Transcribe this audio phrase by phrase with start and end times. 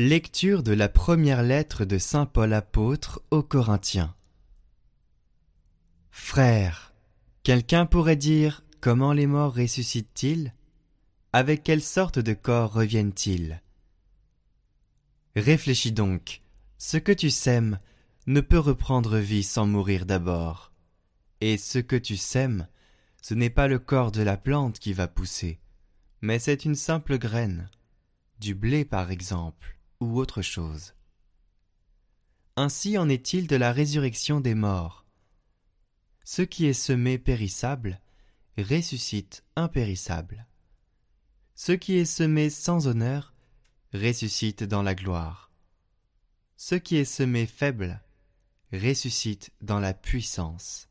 [0.00, 4.14] Lecture de la première lettre de Saint Paul apôtre aux Corinthiens.
[6.12, 6.94] Frères,
[7.42, 10.54] quelqu'un pourrait dire comment les morts ressuscitent-ils?
[11.32, 13.60] Avec quelle sorte de corps reviennent-ils?
[15.34, 16.42] Réfléchis donc,
[16.78, 17.80] ce que tu sèmes
[18.28, 20.70] ne peut reprendre vie sans mourir d'abord.
[21.40, 22.68] Et ce que tu sèmes,
[23.20, 25.58] ce n'est pas le corps de la plante qui va pousser,
[26.20, 27.68] mais c'est une simple graine,
[28.38, 30.94] du blé par exemple ou autre chose.
[32.56, 35.06] Ainsi en est-il de la résurrection des morts.
[36.24, 38.00] Ce qui est semé périssable
[38.58, 40.46] ressuscite impérissable.
[41.54, 43.34] Ce qui est semé sans honneur
[43.94, 45.50] ressuscite dans la gloire.
[46.56, 48.02] Ce qui est semé faible
[48.72, 50.88] ressuscite dans la puissance.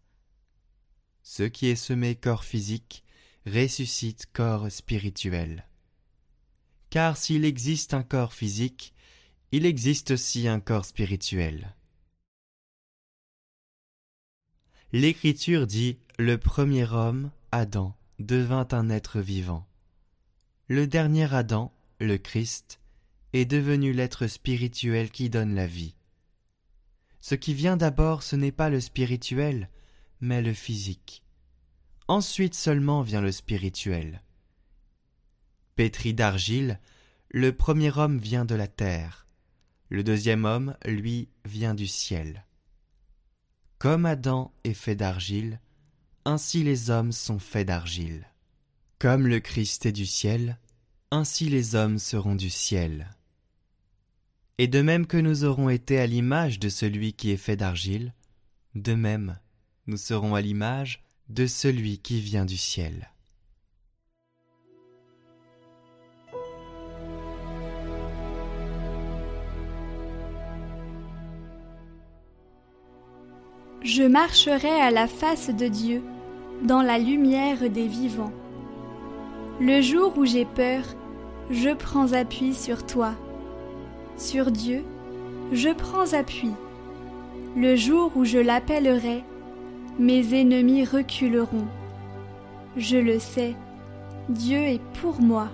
[1.24, 3.04] Ce qui est semé corps physique
[3.46, 5.68] ressuscite corps spirituel.
[6.90, 8.94] Car s'il existe un corps physique,
[9.52, 11.74] il existe aussi un corps spirituel.
[14.92, 19.66] L'Écriture dit Le premier homme, Adam, devint un être vivant.
[20.68, 22.80] Le dernier Adam, le Christ,
[23.34, 25.96] est devenu l'être spirituel qui donne la vie.
[27.22, 29.70] Ce qui vient d'abord, ce n'est pas le spirituel,
[30.20, 31.24] mais le physique.
[32.08, 34.24] Ensuite seulement vient le spirituel.
[35.76, 36.80] Pétri d'argile,
[37.30, 39.27] le premier homme vient de la terre.
[39.90, 42.46] Le deuxième homme, lui, vient du ciel.
[43.78, 45.62] Comme Adam est fait d'argile,
[46.26, 48.26] ainsi les hommes sont faits d'argile.
[49.00, 50.58] Comme le Christ est du ciel,
[51.12, 53.16] ainsi les hommes seront du ciel.
[54.58, 58.14] Et de même que nous aurons été à l'image de celui qui est fait d'argile,
[58.76, 59.40] de même
[59.86, 63.12] nous serons à l'image de celui qui vient du ciel.
[73.88, 76.04] Je marcherai à la face de Dieu,
[76.62, 78.34] dans la lumière des vivants.
[79.62, 80.84] Le jour où j'ai peur,
[81.52, 83.14] je prends appui sur toi.
[84.18, 84.84] Sur Dieu,
[85.54, 86.52] je prends appui.
[87.56, 89.24] Le jour où je l'appellerai,
[89.98, 91.68] mes ennemis reculeront.
[92.76, 93.56] Je le sais,
[94.28, 95.48] Dieu est pour moi.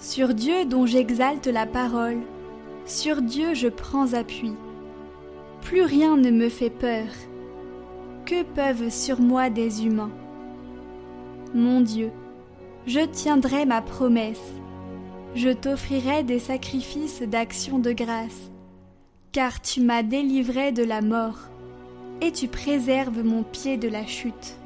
[0.00, 2.18] Sur Dieu dont j'exalte la parole,
[2.84, 4.54] sur Dieu je prends appui
[5.64, 7.06] plus rien ne me fait peur.
[8.26, 10.12] Que peuvent sur moi des humains?
[11.54, 12.10] Mon Dieu,
[12.86, 14.52] je tiendrai ma promesse.
[15.34, 18.50] Je t'offrirai des sacrifices d'action de grâce,
[19.32, 21.48] car tu m'as délivré de la mort,
[22.20, 24.58] et tu préserves mon pied de la chute.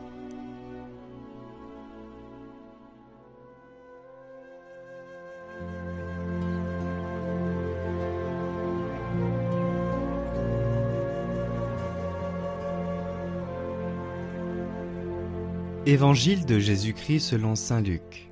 [15.89, 18.31] Évangile de Jésus-Christ selon Saint Luc.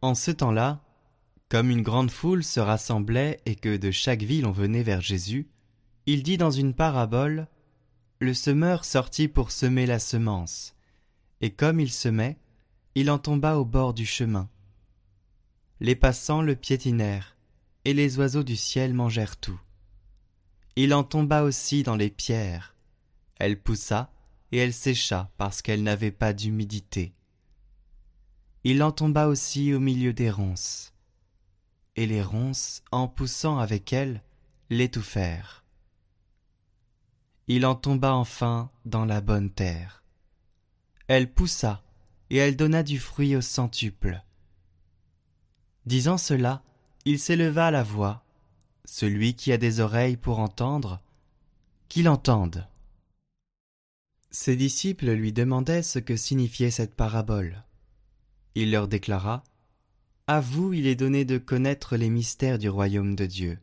[0.00, 0.82] En ce temps-là,
[1.50, 5.50] comme une grande foule se rassemblait et que de chaque ville on venait vers Jésus,
[6.06, 7.46] il dit dans une parabole
[8.20, 10.74] Le semeur sortit pour semer la semence,
[11.42, 12.38] et comme il semait,
[12.94, 14.48] il en tomba au bord du chemin.
[15.78, 17.36] Les passants le piétinèrent,
[17.84, 19.60] et les oiseaux du ciel mangèrent tout.
[20.76, 22.74] Il en tomba aussi dans les pierres.
[23.36, 24.13] Elle poussa,
[24.54, 27.12] et elle sécha parce qu'elle n'avait pas d'humidité.
[28.62, 30.94] Il en tomba aussi au milieu des ronces,
[31.96, 34.22] et les ronces, en poussant avec elle,
[34.70, 35.64] l'étouffèrent.
[37.48, 40.04] Il en tomba enfin dans la bonne terre.
[41.08, 41.82] Elle poussa,
[42.30, 44.22] et elle donna du fruit au centuple.
[45.84, 46.62] Disant cela,
[47.04, 48.22] il s'éleva à la voix.
[48.84, 51.00] Celui qui a des oreilles pour entendre,
[51.88, 52.68] qu'il entende.
[54.34, 57.62] Ses disciples lui demandaient ce que signifiait cette parabole.
[58.56, 59.44] Il leur déclara
[60.26, 63.60] À vous il est donné de connaître les mystères du royaume de Dieu,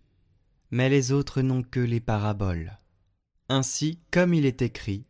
[0.69, 2.79] mais les autres n'ont que les paraboles.
[3.49, 5.03] Ainsi, comme il est écrit,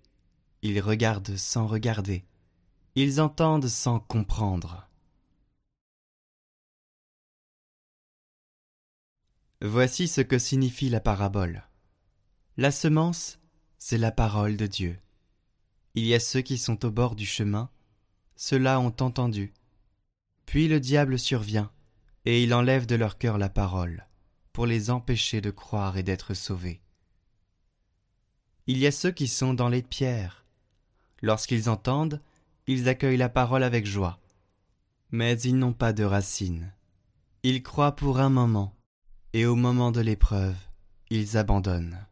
[0.63, 2.25] ils regardent sans regarder,
[2.95, 4.89] ils entendent sans comprendre.
[9.61, 11.61] Voici ce que signifie la parabole.
[12.57, 13.37] La semence,
[13.77, 14.97] c'est la parole de Dieu.
[15.95, 17.69] Il y a ceux qui sont au bord du chemin,
[18.35, 19.53] ceux-là ont entendu.
[20.45, 21.71] Puis le diable survient,
[22.25, 24.07] et il enlève de leur cœur la parole,
[24.53, 26.81] pour les empêcher de croire et d'être sauvés.
[28.67, 30.45] Il y a ceux qui sont dans les pierres.
[31.21, 32.21] Lorsqu'ils entendent,
[32.67, 34.19] ils accueillent la parole avec joie.
[35.11, 36.71] Mais ils n'ont pas de racines.
[37.43, 38.75] Ils croient pour un moment,
[39.33, 40.55] et au moment de l'épreuve,
[41.09, 42.05] ils abandonnent.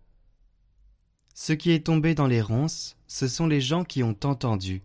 [1.42, 4.84] Ce qui est tombé dans les ronces, ce sont les gens qui ont entendu,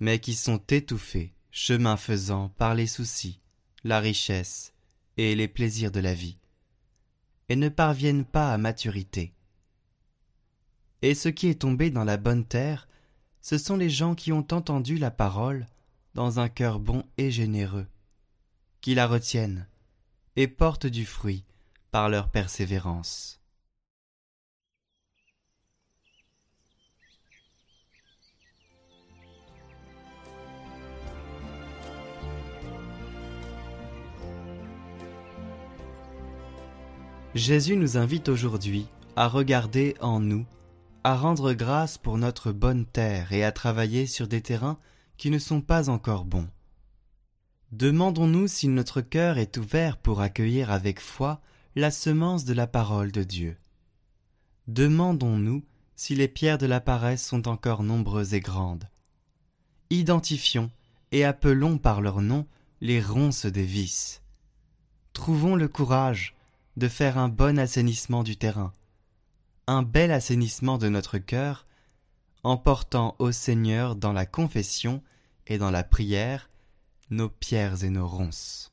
[0.00, 3.38] mais qui sont étouffés, chemin faisant, par les soucis,
[3.84, 4.72] la richesse
[5.16, 6.38] et les plaisirs de la vie,
[7.48, 9.32] et ne parviennent pas à maturité.
[11.02, 12.88] Et ce qui est tombé dans la bonne terre,
[13.40, 15.68] ce sont les gens qui ont entendu la parole
[16.14, 17.86] dans un cœur bon et généreux,
[18.80, 19.68] qui la retiennent
[20.34, 21.44] et portent du fruit
[21.92, 23.41] par leur persévérance.
[37.34, 38.86] Jésus nous invite aujourd'hui
[39.16, 40.44] à regarder en nous,
[41.02, 44.76] à rendre grâce pour notre bonne terre et à travailler sur des terrains
[45.16, 46.48] qui ne sont pas encore bons.
[47.70, 51.40] Demandons-nous si notre cœur est ouvert pour accueillir avec foi
[51.74, 53.56] la semence de la parole de Dieu.
[54.68, 55.64] Demandons-nous
[55.96, 58.90] si les pierres de la paresse sont encore nombreuses et grandes.
[59.88, 60.70] Identifions
[61.12, 62.46] et appelons par leur nom
[62.82, 64.20] les ronces des vices.
[65.14, 66.34] Trouvons le courage
[66.76, 68.72] de faire un bon assainissement du terrain,
[69.66, 71.66] un bel assainissement de notre cœur,
[72.42, 75.02] en portant au Seigneur dans la confession
[75.46, 76.48] et dans la prière
[77.10, 78.71] nos pierres et nos ronces.